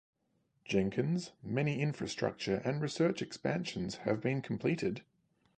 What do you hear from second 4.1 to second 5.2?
been completed.